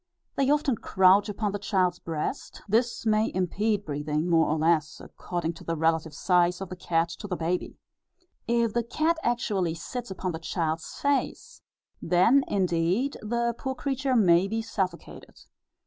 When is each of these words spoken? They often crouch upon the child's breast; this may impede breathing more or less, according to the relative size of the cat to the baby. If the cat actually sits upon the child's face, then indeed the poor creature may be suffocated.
They 0.35 0.49
often 0.49 0.77
crouch 0.77 1.29
upon 1.29 1.51
the 1.51 1.59
child's 1.59 1.99
breast; 1.99 2.63
this 2.67 3.05
may 3.05 3.31
impede 3.35 3.85
breathing 3.85 4.27
more 4.27 4.47
or 4.47 4.57
less, 4.57 4.99
according 4.99 5.53
to 5.53 5.63
the 5.63 5.75
relative 5.77 6.15
size 6.15 6.59
of 6.59 6.69
the 6.69 6.75
cat 6.75 7.09
to 7.19 7.27
the 7.27 7.35
baby. 7.35 7.77
If 8.47 8.73
the 8.73 8.81
cat 8.81 9.19
actually 9.21 9.75
sits 9.75 10.09
upon 10.09 10.31
the 10.31 10.39
child's 10.39 10.91
face, 10.99 11.61
then 12.01 12.43
indeed 12.47 13.17
the 13.21 13.53
poor 13.55 13.75
creature 13.75 14.15
may 14.15 14.47
be 14.47 14.63
suffocated. 14.63 15.41